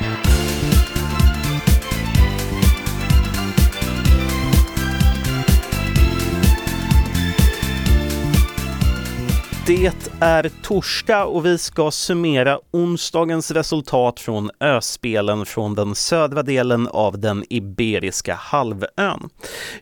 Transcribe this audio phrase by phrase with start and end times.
[0.00, 0.59] you
[9.66, 16.88] Det är torsdag och vi ska summera onsdagens resultat från öspelen från den södra delen
[16.88, 19.28] av den Iberiska halvön.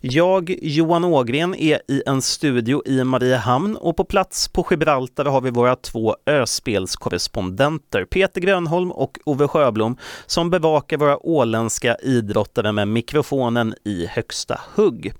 [0.00, 5.40] Jag, Johan Ågren, är i en studio i Mariehamn och på plats på Gibraltar har
[5.40, 12.88] vi våra två öspelskorrespondenter, Peter Grönholm och Ove Sjöblom, som bevakar våra åländska idrottare med
[12.88, 15.12] mikrofonen i högsta hugg.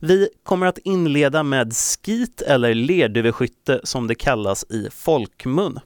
[0.00, 5.80] Vi kommer att inleda med skit eller lerduveskytte som det kallas i folkmun.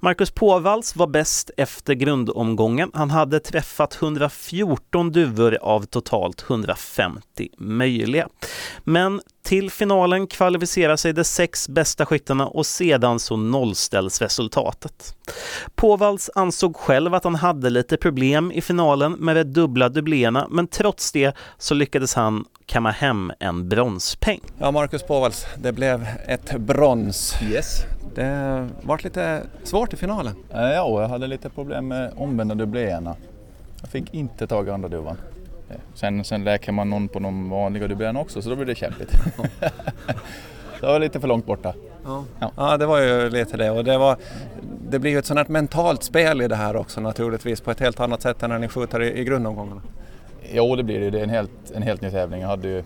[0.00, 2.90] Marcus Påvalls var bäst efter grundomgången.
[2.94, 8.28] Han hade träffat 114 duvor av totalt 150 möjliga.
[8.84, 15.16] Men till finalen kvalificerar sig de sex bästa skyttarna och sedan så nollställs resultatet.
[15.74, 20.66] Påvalls ansåg själv att han hade lite problem i finalen med de dubbla dubblerna men
[20.66, 24.40] trots det så lyckades han kamma hem en bronspeng.
[24.58, 27.34] Ja, Marcus Påvalls, det blev ett brons.
[27.42, 27.84] Yes.
[28.14, 30.34] Det var lite svårt i finalen.
[30.50, 33.16] Ja, jag hade lite problem med omvända dubblerna.
[33.80, 35.16] Jag fick inte tag i andra duvan.
[35.94, 39.10] Sen, sen läker man någon på de vanliga dubblerna också så då blir det kämpigt.
[40.80, 41.74] det var lite för långt borta.
[42.04, 42.24] Ja.
[42.38, 42.52] Ja.
[42.56, 44.16] ja, det var ju lite det och det, var,
[44.90, 47.80] det blir ju ett sånt här mentalt spel i det här också naturligtvis på ett
[47.80, 49.82] helt annat sätt än när ni skjuter i, i grundomgångarna.
[50.52, 51.10] Jo, det blir det.
[51.10, 52.40] Det är en helt, en helt ny tävling.
[52.40, 52.82] Jag hade ju,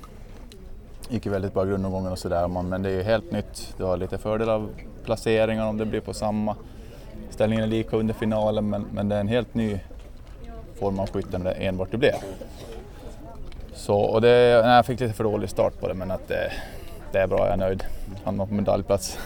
[1.09, 3.75] gick ju väldigt bra grundomgången och sådär men det är ju helt nytt.
[3.77, 4.69] Du har lite fördel av
[5.05, 6.57] placeringar om det blir på samma.
[7.31, 9.79] Ställningen är lika under finalen men, men det är en helt ny
[10.79, 12.15] form av skytte när det enbart det blev.
[13.75, 16.53] Så, och det, nej, jag fick lite för dålig start på det men att det,
[17.13, 17.85] det är bra, jag är nöjd.
[18.25, 19.19] Hamnar på medaljplats.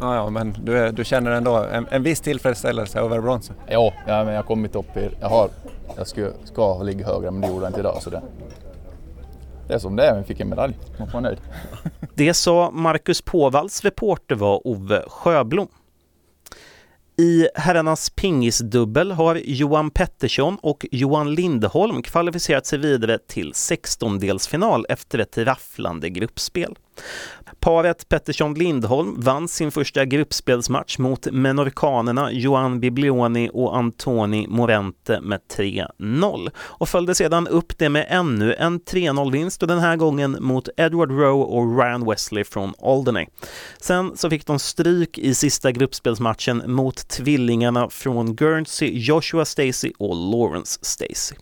[0.00, 3.56] Ja, ja men du, är, du känner ändå en, en viss tillfredsställelse över bronset?
[3.66, 5.48] Ja, ja men jag har kommit upp i, jag, har,
[5.98, 8.02] jag ska, ska ligga högre men det gjorde jag inte idag.
[8.02, 8.22] Så det,
[9.68, 10.78] det är som det är, vi fick en medalj.
[10.98, 11.38] Man får vara nöjd.
[12.14, 15.68] Det sa Marcus Påvalls reporter var Ove Sjöblom.
[17.16, 25.18] I herrarnas pingisdubbel har Johan Pettersson och Johan Lindholm kvalificerat sig vidare till 16-delsfinal efter
[25.18, 26.78] ett rafflande gruppspel.
[27.60, 36.50] Paret Pettersson-Lindholm vann sin första gruppspelsmatch mot menorkanerna Johan Biblioni och Antoni Morente med 3-0
[36.58, 41.10] och följde sedan upp det med ännu en 3-0-vinst och den här gången mot Edward
[41.10, 43.26] Rowe och Ryan Wesley från Alderney.
[43.80, 50.16] Sen så fick de stryk i sista gruppspelsmatchen mot tvillingarna från Guernsey, Joshua Stacy och
[50.16, 51.34] Lawrence Stacy.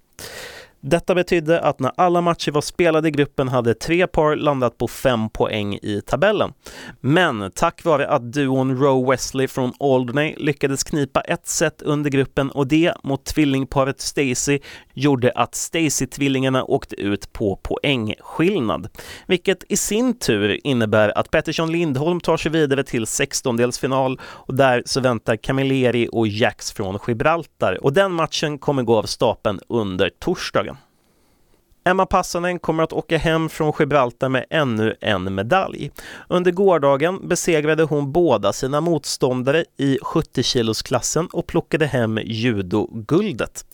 [0.88, 4.88] Detta betydde att när alla matcher var spelade i gruppen hade tre par landat på
[4.88, 6.52] fem poäng i tabellen.
[7.00, 12.50] Men tack vare att duon Roe Wesley från Alderney lyckades knipa ett set under gruppen
[12.50, 14.58] och det mot tvillingparet Stacy
[14.94, 18.88] gjorde att Stacy-tvillingarna åkte ut på poängskillnad.
[19.26, 24.82] Vilket i sin tur innebär att Pettersson Lindholm tar sig vidare till 16-delsfinal och där
[24.86, 30.10] så väntar Camilleri och Jax från Gibraltar och den matchen kommer gå av stapeln under
[30.20, 30.75] torsdagen.
[31.86, 35.90] Emma Passanen kommer att åka hem från Gibraltar med ännu en medalj.
[36.28, 43.64] Under gårdagen besegrade hon båda sina motståndare i 70-kilosklassen och plockade hem judoguldet.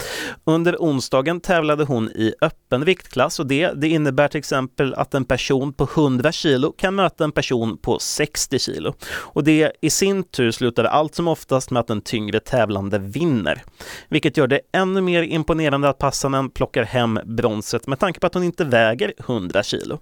[0.44, 5.24] Under onsdagen tävlade hon i öppen viktklass och det, det innebär till exempel att en
[5.24, 8.94] person på 100 kilo kan möta en person på 60 kilo.
[9.04, 13.62] Och det i sin tur slutar allt som oftast med att en tyngre tävlande vinner.
[14.08, 18.34] Vilket gör det ännu mer imponerande att Passanen plockar hem bronset med tanke på att
[18.34, 19.98] hon inte väger 100 kilo.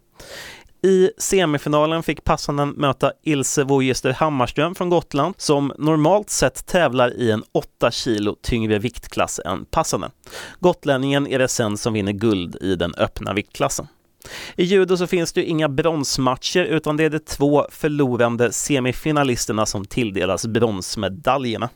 [0.82, 7.30] I semifinalen fick Passanen möta Ilse Wojester Hammarström från Gotland som normalt sett tävlar i
[7.30, 10.10] en 8 kilo tyngre viktklass än Passanen.
[10.60, 13.86] Gotlänningen är det sen som vinner guld i den öppna viktklassen.
[14.56, 19.66] I judo så finns det ju inga bronsmatcher utan det är de två förlorande semifinalisterna
[19.66, 21.68] som tilldelas bronsmedaljerna.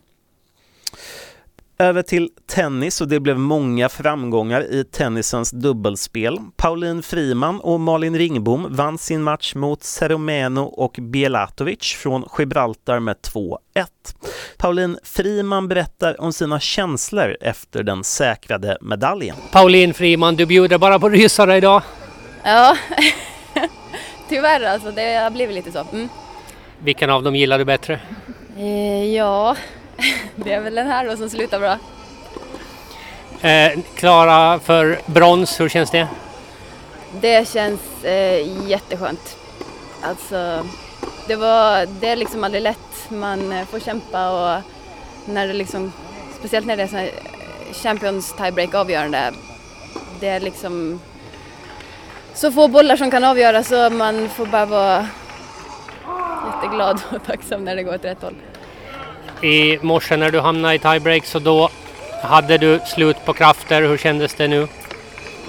[1.79, 6.39] Över till tennis och det blev många framgångar i tennisens dubbelspel.
[6.57, 13.16] Pauline Friman och Malin Ringbom vann sin match mot Ceromeno och Bielatovic från Gibraltar med
[13.16, 13.59] 2-1.
[14.57, 19.37] Pauline Friman berättar om sina känslor efter den säkrade medaljen.
[19.53, 21.83] Pauline Friman, du bjuder bara på rysare idag.
[22.45, 22.77] Ja,
[24.28, 24.91] tyvärr alltså.
[24.91, 25.87] Det har blivit lite så.
[25.93, 26.09] Mm.
[26.78, 28.01] Vilken av dem gillar du bättre?
[28.57, 29.57] Eh, ja,
[30.37, 31.79] det är väl den här då som slutar bra.
[33.51, 36.09] Eh, klara för brons, hur känns det?
[37.21, 39.37] Det känns eh, jätteskönt.
[40.03, 40.67] Alltså,
[41.27, 43.11] det, var, det är liksom aldrig lätt.
[43.11, 44.63] Man eh, får kämpa och
[45.25, 45.93] när det liksom,
[46.39, 47.09] speciellt när det är så
[47.83, 49.33] Champions tiebreak avgörande.
[50.21, 51.01] Det är liksom
[52.35, 55.09] så få bollar som kan avgöra så man får bara vara
[56.47, 58.35] jätteglad och tacksam när det går åt rätt håll.
[59.45, 61.71] I morse när du hamnade i tiebreak så då
[62.23, 63.83] hade du slut på krafter.
[63.83, 64.69] Hur kändes det nu?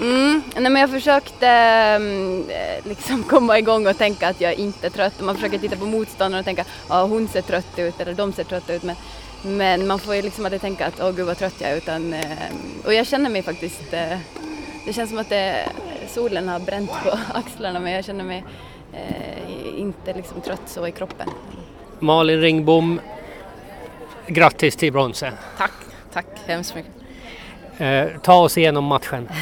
[0.00, 4.86] Mm, nej men jag försökte mm, eh, liksom komma igång och tänka att jag inte
[4.86, 5.20] är trött.
[5.20, 8.32] Man försöker titta på motståndaren och tänka att ja, hon ser trött ut eller de
[8.32, 8.82] ser trötta ut.
[8.82, 8.96] Men,
[9.42, 11.76] men man får ju liksom aldrig tänka att åh gud vad trött jag är.
[11.76, 12.20] Utan, eh,
[12.84, 14.18] och jag känner mig faktiskt, eh,
[14.86, 15.68] det känns som att det,
[16.08, 18.44] solen har bränt på axlarna men jag känner mig
[19.76, 21.28] inte liksom trött så i kroppen.
[21.98, 23.00] Malin Ringbom,
[24.26, 25.34] grattis till bronset.
[25.58, 25.72] Tack,
[26.12, 26.92] tack hemskt mycket.
[27.78, 29.28] Eh, ta oss igenom matchen.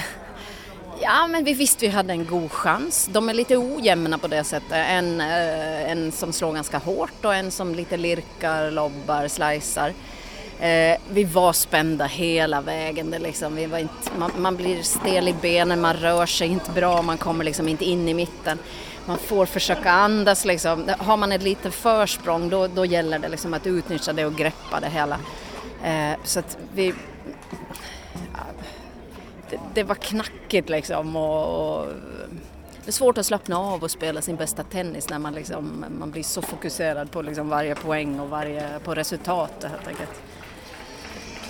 [1.00, 3.08] Ja, men vi visste vi hade en god chans.
[3.12, 4.72] De är lite ojämna på det sättet.
[4.72, 9.92] En, eh, en som slår ganska hårt och en som lite lirkar, lobbar, slicear.
[10.60, 13.10] Eh, vi var spända hela vägen.
[13.10, 16.70] Det liksom, vi var inte, man, man, blir stel i benen, man rör sig inte
[16.70, 18.58] bra, man kommer liksom inte in i mitten.
[19.06, 20.90] Man får försöka andas liksom.
[20.98, 24.80] Har man ett litet försprång då, då gäller det liksom att utnyttja det och greppa
[24.80, 25.18] det hela.
[25.84, 26.94] Eh, så att vi,
[29.50, 31.86] det, det var knackigt liksom och, och,
[32.84, 36.10] det är svårt att slappna av och spela sin bästa tennis när man, liksom, man
[36.10, 40.10] blir så fokuserad på liksom varje poäng och varje, på resultatet helt enkelt.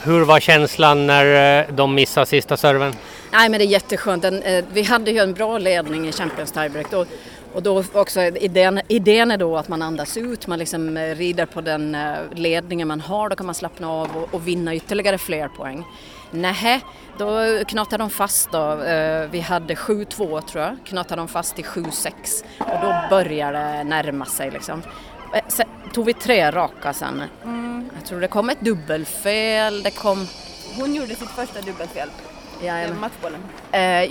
[0.05, 2.95] Hur var känslan när eh, de missade sista serven?
[3.33, 4.25] Nej men det är jätteskönt.
[4.25, 4.31] Eh,
[4.73, 7.07] vi hade ju en bra ledning i Champions Tiebreak då,
[7.53, 11.47] och då också idén, idén är då att man andas ut, man liksom eh, rider
[11.47, 15.19] på den eh, ledningen man har, då kan man slappna av och, och vinna ytterligare
[15.19, 15.85] fler poäng.
[16.31, 16.81] Nähä,
[17.19, 18.77] då knatade de fast då.
[19.31, 24.25] Vi hade 7-2 tror jag, knatade de fast till 7-6 och då började det närma
[24.25, 24.83] sig liksom.
[25.49, 27.23] Sen tog vi tre raka sen.
[27.45, 27.91] Mm.
[27.97, 30.29] Jag tror det kom ett dubbelfel, det kom...
[30.77, 32.09] Hon gjorde sitt första dubbelfel.
[32.63, 33.01] Jajamän.
[33.01, 33.41] Matchbollen.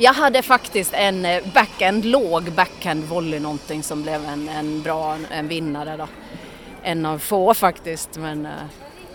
[0.01, 5.47] jag hade faktiskt en backhand, låg backhand volley någonting som blev en, en bra en
[5.47, 6.07] vinnare då.
[6.83, 8.47] En av få faktiskt men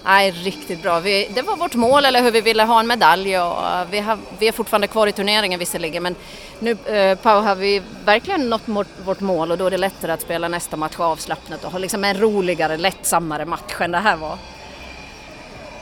[0.09, 1.01] Nej, riktigt bra.
[1.01, 3.57] Vi, det var vårt mål, eller hur vi ville ha en medalj och
[3.91, 6.15] vi, har, vi är fortfarande kvar i turneringen visserligen men
[6.59, 10.13] nu eh, Pau har vi verkligen nått mot vårt mål och då är det lättare
[10.13, 14.17] att spela nästa match avslappnat och ha liksom en roligare, lättsammare match än det här
[14.17, 14.39] var.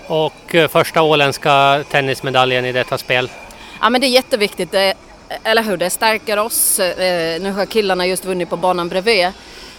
[0.06, 3.31] Och eh, första åländska tennismedaljen i detta spel?
[3.81, 4.94] Ja men det är jätteviktigt, det,
[5.43, 5.76] eller hur?
[5.76, 6.78] Det stärker oss.
[6.78, 9.32] Eh, nu har killarna just vunnit på banan bredvid Eh,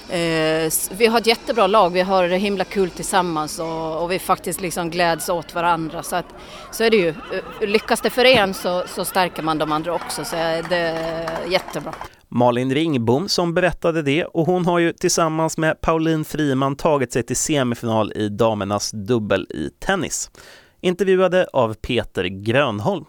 [0.09, 4.19] Eh, vi har ett jättebra lag, vi har det himla kul tillsammans och, och vi
[4.19, 6.03] faktiskt liksom gläds åt varandra.
[6.03, 6.25] Så, att,
[6.71, 7.09] så är det ju.
[7.09, 10.35] Eh, lyckas det för en så, så stärker man de andra också, så
[10.69, 11.93] det är jättebra.
[12.29, 17.23] Malin Ringbom som berättade det och hon har ju tillsammans med Pauline Friman tagit sig
[17.23, 20.31] till semifinal i damernas dubbel i tennis.
[20.81, 23.05] Intervjuade av Peter Grönholm.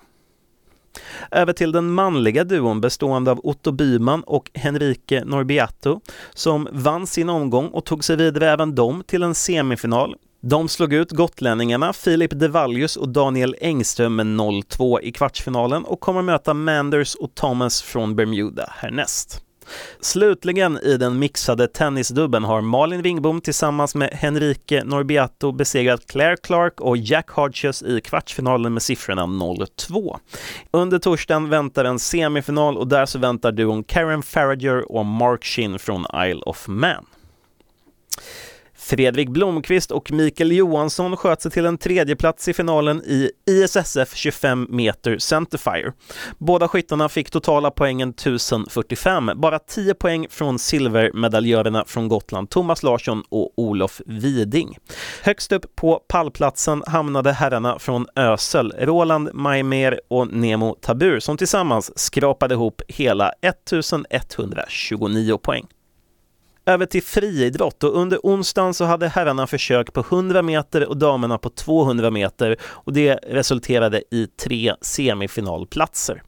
[1.30, 6.00] Över till den manliga duon bestående av Otto Byman och Henrike Norbiato
[6.34, 10.14] som vann sin omgång och tog sig vidare även de till en semifinal.
[10.40, 16.22] De slog ut gotlänningarna Filip Devallius och Daniel Engström med 0-2 i kvartsfinalen och kommer
[16.22, 19.44] möta Manders och Thomas från Bermuda härnäst.
[20.00, 26.80] Slutligen i den mixade tennisdubben har Malin Wingbom tillsammans med Henrike Norbiato besegrat Claire Clark
[26.80, 30.18] och Jack Hodges i kvartsfinalen med siffrorna 0-2.
[30.70, 35.78] Under torsdagen väntar en semifinal och där så väntar duon Karen Farrager och Mark Shin
[35.78, 37.06] från Isle of Man.
[38.88, 44.66] Fredrik Blomqvist och Mikael Johansson sköt sig till en tredjeplats i finalen i ISSF 25
[44.70, 45.92] meter Centerfire.
[46.38, 53.22] Båda skyttarna fick totala poängen 1045, bara 10 poäng från silvermedaljörerna från Gotland Thomas Larsson
[53.28, 54.78] och Olof Widing.
[55.22, 61.98] Högst upp på pallplatsen hamnade herrarna från Ösel, Roland Majmer och Nemo Tabur som tillsammans
[61.98, 65.66] skrapade ihop hela 1129 poäng
[66.68, 71.38] över till friidrott och under onsdagen så hade herrarna försök på 100 meter och damerna
[71.38, 76.22] på 200 meter och det resulterade i tre semifinalplatser.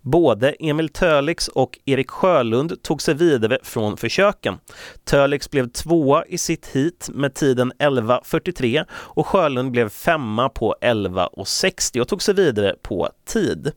[0.00, 4.58] Både Emil Tölix och Erik Sjölund tog sig vidare från försöken.
[5.04, 12.00] Tölix blev tvåa i sitt hit med tiden 11.43 och Sjölund blev femma på 11.60
[12.00, 13.72] och tog sig vidare på tid.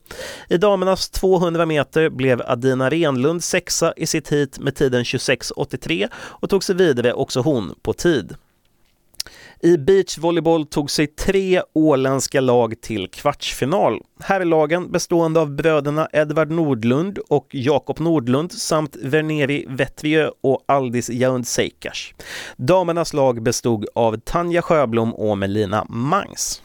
[0.48, 6.50] I damernas 200 meter blev Adina Renlund sexa i sitt hit med tiden 26.83 och
[6.50, 8.36] tog sig vidare också hon på tid.
[9.60, 14.02] I beachvolleyboll tog sig tre åländska lag till kvartsfinal.
[14.20, 21.98] Herrlagen bestående av bröderna Edvard Nordlund och Jakob Nordlund samt Verneri Vetviö och Aldis Jaundseikas.
[22.56, 26.62] Damernas lag bestod av Tanja Sjöblom och Melina Mangs.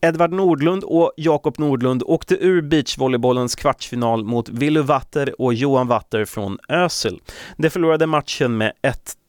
[0.00, 6.24] Edvard Nordlund och Jakob Nordlund åkte ur beachvolleybollens kvartsfinal mot Willy Watter och Johan Watter
[6.24, 7.20] från Ösel.
[7.56, 8.72] De förlorade matchen med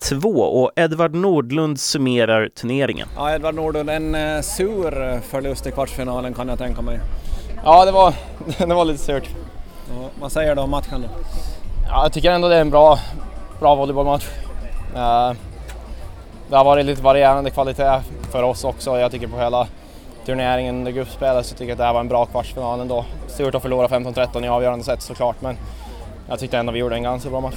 [0.02, 3.08] 1-2 och Edvard Nordlund summerar turneringen.
[3.16, 7.00] Ja, Edvard Nordlund, en eh, sur förlust i kvartsfinalen kan jag tänka mig.
[7.64, 8.14] Ja, det var,
[8.68, 9.30] det var lite surt.
[9.90, 11.08] Ja, vad säger du om matchen då?
[11.88, 13.00] Ja, jag tycker ändå det är en bra,
[13.60, 14.26] bra volleybollmatch.
[14.96, 15.32] Eh,
[16.50, 19.00] det har varit lite varierande kvalitet för oss också.
[19.00, 19.68] Jag tycker på hela
[20.26, 23.06] turneringen under gruppspelet så tycker jag att det här var en bra kvartsfinal ändå.
[23.28, 25.58] Surt att förlora 15-13 i avgörande set såklart men
[26.30, 27.56] jag tyckte ändå vi gjorde en ganska bra match.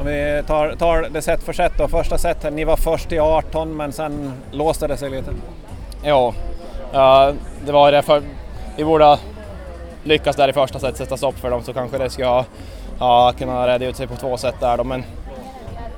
[0.00, 1.88] Om vi tar, tar det set för set då.
[1.88, 5.30] Första setet, ni var först i 18 men sen låste det sig lite.
[6.02, 6.34] Ja,
[7.66, 8.22] det var det för
[8.76, 9.18] vi borde ha
[10.04, 12.44] lyckats där i första set sätta stopp för dem så kanske det skulle ha,
[12.98, 15.04] ha kunnat rädda ut sig på två set där då men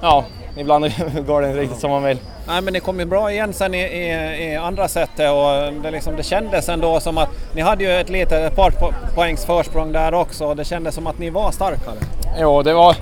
[0.00, 0.24] ja,
[0.56, 0.84] ibland
[1.26, 2.18] går det inte riktigt som man vill.
[2.48, 5.90] Nej men ni kom ju bra igen sen i, i, i andra setet och det,
[5.90, 8.72] liksom, det kändes ändå som att ni hade ju ett litet ett par
[9.14, 11.96] poängs försprång där också och det kändes som att ni var starkare.
[12.40, 12.96] Jo, det var...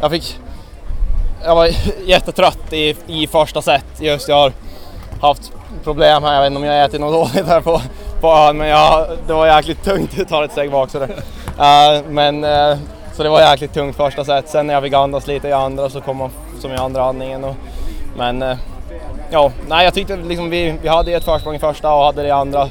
[0.00, 0.38] Jag fick...
[1.44, 1.68] Jag var
[2.04, 3.84] jättetrött i, i första set.
[4.00, 4.52] Just jag har
[5.20, 5.52] haft
[5.84, 6.34] problem här.
[6.34, 7.80] Jag vet inte om jag har ätit något dåligt här på,
[8.20, 10.18] på ön, men jag, det var jäkligt tungt.
[10.18, 11.08] Jag tar ett steg bak sådär.
[11.58, 12.76] Uh, eh, men uh,
[13.12, 14.48] så det var jäkligt tungt första set.
[14.48, 17.44] Sen när jag fick andas lite i andra så kom man som i andra andningen.
[17.44, 17.54] Och,
[18.16, 18.56] men uh,
[19.30, 22.28] ja, nej jag tyckte liksom vi, vi hade ett försprång i första och hade det
[22.28, 22.68] i andra.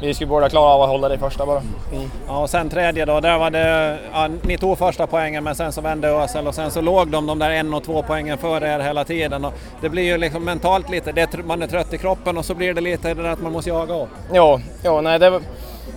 [0.00, 1.62] Vi skulle båda klara av att hålla det i första bara.
[1.92, 2.10] Mm.
[2.26, 5.72] Ja, och sen tredje då, där var det, ja, ni tog första poängen men sen
[5.72, 8.74] så vände Ösel och sen så låg de de där en och två poängen före
[8.74, 9.44] er hela tiden.
[9.44, 12.54] Och det blir ju liksom mentalt lite, det, man är trött i kroppen och så
[12.54, 14.08] blir det lite det där att man måste jaga av.
[14.32, 15.40] Jo, jo nej det,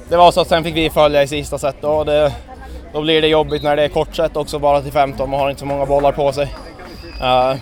[0.10, 2.34] det var så att sen fick vi följa i sista set och det,
[2.94, 5.50] då blir det jobbigt när det är kort set också bara till 15, man har
[5.50, 6.56] inte så många bollar på sig.
[7.22, 7.56] Uh,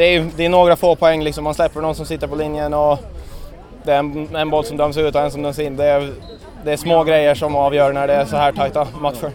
[0.00, 2.74] det, är, det är några få poäng liksom, man släpper någon som sitter på linjen
[2.74, 2.98] och
[3.82, 5.76] det är en, en boll som döms ut och en som döms in.
[5.76, 6.12] Det är,
[6.64, 9.30] det är små grejer som avgör när det är så här tajta matcher.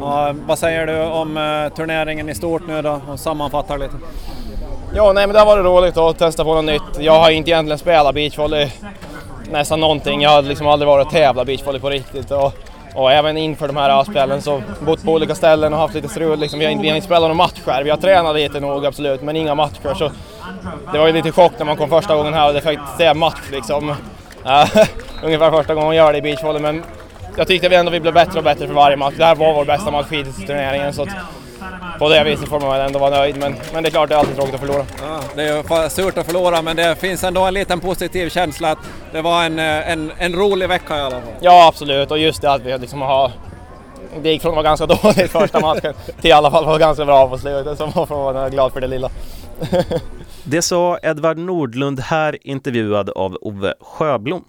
[0.00, 3.94] Ja, vad säger du om uh, turneringen i stort nu då och sammanfattar lite?
[4.94, 6.98] Ja, nej men det har varit roligt att testa på något nytt.
[7.04, 8.70] Jag har inte egentligen spelat beachvolley
[9.50, 10.22] nästan någonting.
[10.22, 12.30] Jag har liksom aldrig varit och tävlat beachvolley på riktigt.
[12.30, 12.52] Och,
[12.94, 16.38] och även inför de här spelen så bott på olika ställen och haft lite strul.
[16.38, 17.82] Liksom, vi, har inte, vi har inte spelat några matcher.
[17.84, 19.94] Vi har tränat lite nog absolut, men inga matcher.
[19.94, 20.10] Så
[20.92, 23.14] det var ju lite chock när man kom första gången här och det fick se
[23.14, 23.94] match liksom.
[25.22, 26.62] Ungefär första gången man gör det i beachvolley.
[26.62, 26.82] Men
[27.36, 29.14] jag tyckte vi ändå vi blev bättre och bättre för varje match.
[29.16, 30.92] Det här var vår bästa match hittills i turneringen.
[30.92, 31.08] Så att
[31.98, 33.36] på det viset får man ändå vara nöjd.
[33.36, 34.86] Men, men det är klart, det är alltid tråkigt att förlora.
[35.00, 38.70] Ja, det är ju surt att förlora, men det finns ändå en liten positiv känsla
[38.70, 38.78] att
[39.12, 41.34] det var en, en, en rolig vecka i alla fall.
[41.40, 42.10] Ja, absolut.
[42.10, 43.32] Och just det att vi liksom har...
[44.22, 47.04] Det gick från att vara ganska dåligt första matchen till i alla fall vara ganska
[47.04, 47.78] bra på slutet.
[47.78, 49.10] Så man får vara glad för det lilla.
[50.44, 54.44] Det sa Edvard Nordlund här intervjuad av Ove Sjöblom.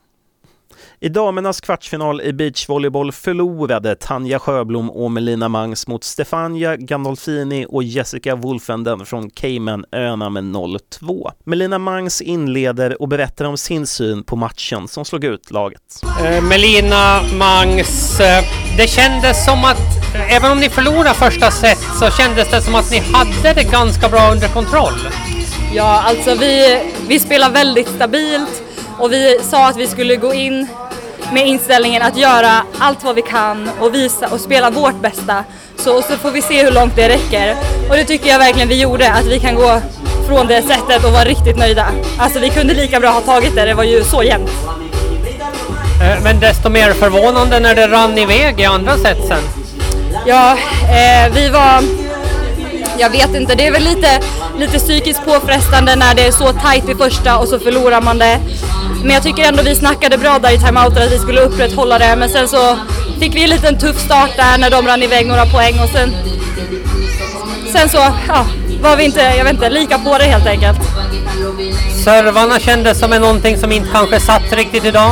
[1.00, 7.84] I damernas kvartsfinal i beachvolleyboll förlorade Tanja Sjöblom och Melina Mangs mot Stefania Gandolfini och
[7.84, 11.32] Jessica Wolfenden från Caymanöarna med 0-2.
[11.44, 16.04] Melina Mangs inleder och berättar om sin syn på matchen som slog ut laget.
[16.26, 18.44] Eh, Melina Mangs, eh,
[18.78, 22.92] det kändes som att även om ni förlorade första set så kändes det som att
[22.92, 24.94] ni hade det ganska bra under kontroll.
[25.76, 28.63] Ja, alltså vi, vi spelar väldigt stabilt
[29.04, 30.68] och vi sa att vi skulle gå in
[31.34, 35.44] med inställningen att göra allt vad vi kan och visa och spela vårt bästa.
[35.76, 37.56] Så, så får vi se hur långt det räcker.
[37.90, 39.82] Och det tycker jag verkligen vi gjorde, att vi kan gå
[40.28, 41.86] från det sättet och vara riktigt nöjda.
[42.18, 44.50] Alltså vi kunde lika bra ha tagit det, det var ju så jämnt.
[46.02, 49.44] Eh, Men desto mer förvånande när det rann iväg i andra set sen.
[50.26, 50.52] Ja,
[50.84, 51.84] eh, vi var...
[52.98, 54.20] Jag vet inte, det är väl lite,
[54.58, 58.40] lite psykiskt påfrestande när det är så tajt i första och så förlorar man det.
[59.04, 62.16] Men jag tycker ändå vi snackade bra där i timeouten att vi skulle upprätthålla det.
[62.16, 62.78] Men sen så
[63.20, 66.16] fick vi en liten tuff start där när de rann iväg några poäng och sen...
[67.74, 68.46] Sen så, ja,
[68.82, 70.78] var vi inte, jag vet inte, lika på det helt enkelt.
[72.04, 75.12] Servarna kändes som någonting som inte kanske satt riktigt idag.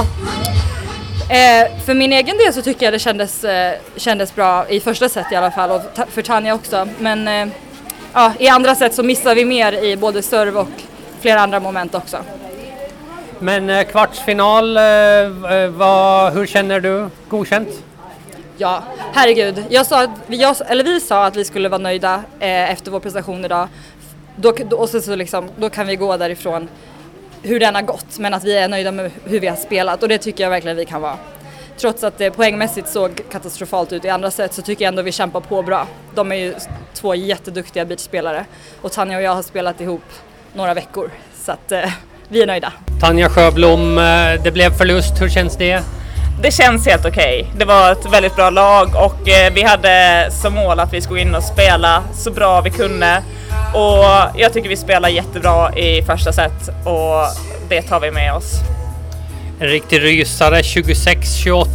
[1.29, 5.09] Eh, för min egen del så tycker jag det kändes, eh, kändes bra i första
[5.09, 6.87] set i alla fall och ta- för Tanja också.
[6.99, 7.47] Men eh,
[8.13, 10.67] ja, i andra set så missar vi mer i både serve och
[11.21, 12.17] flera andra moment också.
[13.43, 17.09] Men eh, kvartsfinal, eh, eh, vad, hur känner du?
[17.29, 17.69] Godkänt?
[18.57, 18.83] Ja,
[19.13, 19.63] herregud.
[19.69, 22.99] Jag sa, att- jag, eller vi sa att vi skulle vara nöjda eh, efter vår
[22.99, 23.67] prestation idag.
[24.35, 26.67] Då, då, och så, så liksom, då kan vi gå därifrån
[27.41, 30.09] hur den har gått, men att vi är nöjda med hur vi har spelat och
[30.09, 31.17] det tycker jag verkligen vi kan vara.
[31.77, 35.11] Trots att det poängmässigt såg katastrofalt ut i andra set så tycker jag ändå vi
[35.11, 35.87] kämpar på bra.
[36.15, 36.53] De är ju
[36.93, 38.45] två jätteduktiga beachspelare
[38.81, 40.03] och Tanja och jag har spelat ihop
[40.53, 41.09] några veckor
[41.43, 41.91] så att eh,
[42.31, 42.73] vi är nöjda.
[42.99, 45.21] Tanja Sjöblom, eh, det blev förlust.
[45.21, 45.83] Hur känns det?
[46.43, 47.47] Det känns helt okej.
[47.57, 51.21] Det var ett väldigt bra lag och eh, vi hade som mål att vi skulle
[51.21, 53.23] in och spela så bra vi kunde.
[53.73, 57.25] Och jag tycker vi spelar jättebra i första set och
[57.69, 58.53] det tar vi med oss.
[59.59, 61.65] En riktig rysare, 26-28.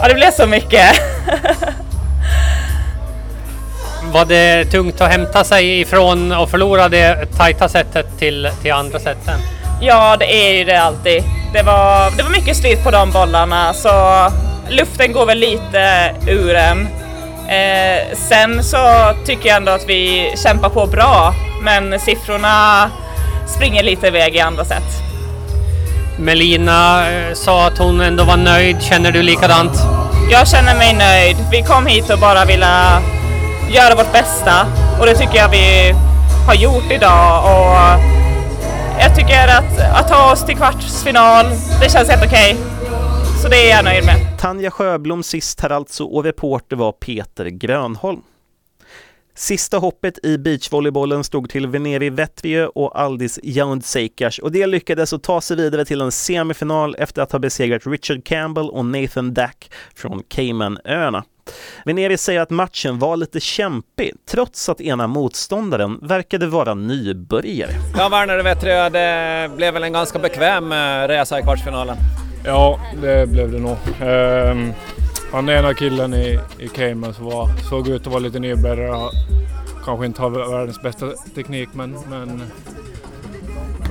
[0.00, 0.86] Ja, det blev så mycket.
[4.12, 8.98] Var det tungt att hämta sig ifrån och förlora det tajta sättet till, till andra
[8.98, 9.40] sätten?
[9.80, 11.22] Ja, det är ju det alltid.
[11.52, 13.90] Det var, det var mycket slit på de bollarna så
[14.68, 16.88] luften går väl lite ur en.
[17.48, 22.90] Eh, sen så tycker jag ändå att vi kämpar på bra men siffrorna
[23.56, 25.02] springer lite iväg i andra sätt.
[26.18, 28.82] Melina eh, sa att hon ändå var nöjd.
[28.82, 29.72] Känner du likadant?
[30.30, 31.36] Jag känner mig nöjd.
[31.50, 32.66] Vi kom hit och bara ville
[33.74, 34.66] göra vårt bästa
[35.00, 35.94] och det tycker jag vi
[36.46, 37.44] har gjort idag.
[37.44, 37.76] Och
[39.00, 41.46] jag tycker att, att ta oss till kvartsfinal,
[41.80, 42.56] det känns helt okej.
[43.42, 44.38] Så det är jag nöjd med.
[44.38, 48.22] Tanja Sjöblom sist här alltså och reporter var Peter Grönholm.
[49.34, 55.22] Sista hoppet i beachvolleybollen stod till Veneri Vetriö och Aldis Jauntseikas och det lyckades att
[55.22, 59.70] ta sig vidare till en semifinal efter att ha besegrat Richard Campbell och Nathan Dack
[59.94, 61.24] från Caymanöarna.
[61.84, 67.70] Veneri säger att matchen var lite kämpig trots att ena motståndaren verkade vara nybörjare.
[67.96, 71.96] Ja, Werner Vetriö, det blev väl en ganska bekväm eh, resa i kvartsfinalen.
[72.44, 73.76] Ja, det blev det nog.
[74.00, 74.72] Um,
[75.32, 79.10] han ena killen i, i Cayman som var, såg ut att vara lite nybörjare.
[79.84, 82.42] Kanske inte har världens bästa teknik men, men,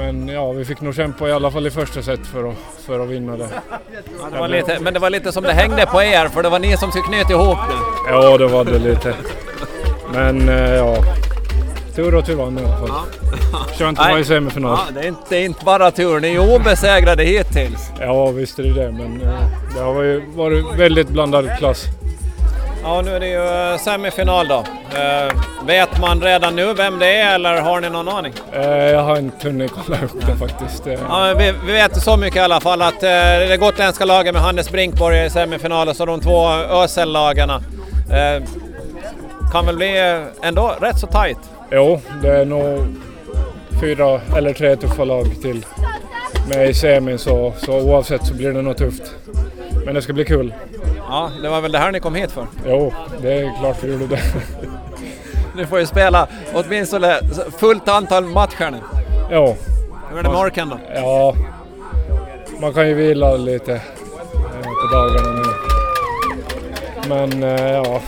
[0.01, 2.55] men ja, vi fick nog kämpa i alla fall i första set för att,
[2.85, 3.49] för att vinna det.
[4.31, 6.59] Det var lite, men det var lite som det hängde på er för det var
[6.59, 8.11] ni som skulle knyta ihop det.
[8.11, 9.15] Ja, det var det lite.
[10.13, 10.95] Men eh, ja,
[11.95, 12.89] tur att vi vann i alla fall.
[13.77, 14.79] Skönt att vara i semifinal.
[14.87, 17.91] Ja, det, är inte, det är inte bara tur, ni är obesegrade hittills.
[17.99, 19.39] Ja, visst är det det, men eh,
[19.75, 21.85] det har ju varit väldigt blandad klass.
[22.83, 24.63] Ja, nu är det ju eh, semifinal då.
[24.99, 25.31] Eh,
[25.65, 28.33] vet man redan nu vem det är eller har ni någon aning?
[28.53, 30.87] Eh, jag har inte hunnit kolla upp det faktiskt.
[30.87, 30.93] Eh.
[30.93, 33.09] Ja, men vi, vi vet så mycket i alla fall att eh,
[33.49, 37.63] det gotländska laget med Hannes Brinkborg i semifinal och så de två ÖSL-lagarna.
[38.11, 38.43] Eh,
[39.51, 41.39] kan väl bli ändå rätt så tajt.
[41.71, 42.79] Jo, det är nog
[43.81, 45.65] fyra eller tre tuffa lag till
[46.49, 49.03] med i semin så, så oavsett så blir det nog tufft.
[49.85, 50.53] Men det ska bli kul.
[51.11, 52.47] Ja, det var väl det här ni kom hit för?
[52.67, 54.21] Jo, det är klart vi gjorde det.
[55.55, 57.19] Ni får ju spela åtminstone
[57.57, 58.77] fullt antal matcher nu.
[59.31, 59.55] Jo.
[60.09, 60.79] Hur är det med orken då?
[60.95, 61.35] Ja,
[62.61, 63.81] man kan ju vila lite eh,
[64.61, 65.43] på dagarna nu.
[67.09, 68.01] Men eh, ja,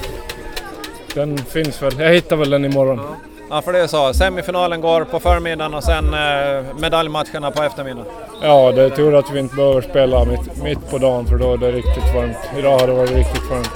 [1.13, 1.99] den finns väl.
[1.99, 2.97] Jag hittar väl den imorgon.
[2.97, 3.15] Ja,
[3.61, 4.13] för det är så.
[4.13, 8.11] Semifinalen går på förmiddagen och sen eh, medaljmatcherna på eftermiddagen.
[8.41, 11.53] Ja, det är tur att vi inte behöver spela mitt, mitt på dagen för då
[11.53, 12.37] är det riktigt varmt.
[12.57, 13.71] Idag har det varit riktigt varmt.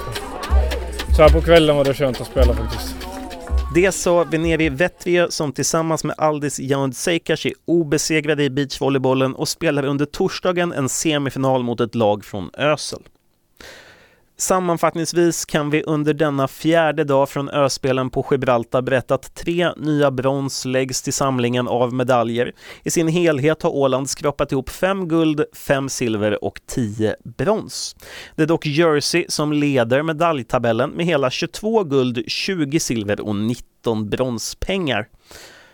[1.15, 2.95] Så här på kvällen var det skönt att spela faktiskt.
[3.75, 9.85] Det sa Veneri Vetriö som tillsammans med Aldis Jauntseikas är obesegrade i beachvolleybollen och spelar
[9.85, 12.99] under torsdagen en semifinal mot ett lag från Ösel.
[14.39, 20.11] Sammanfattningsvis kan vi under denna fjärde dag från öspelen på Gibraltar berätta att tre nya
[20.11, 22.51] brons läggs till samlingen av medaljer.
[22.83, 27.95] I sin helhet har Åland skrapat ihop fem guld, fem silver och tio brons.
[28.35, 34.09] Det är dock Jersey som leder medaljtabellen med hela 22 guld, 20 silver och 19
[34.09, 35.07] bronspengar.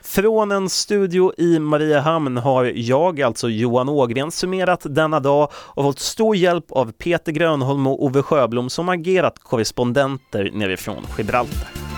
[0.06, 6.00] Från en studio i Mariehamn har jag, alltså Johan Ågren, summerat denna dag och fått
[6.00, 11.93] stor hjälp av Peter Grönholm och Ove Sjöblom som agerat korrespondenter nerifrån Gibraltar.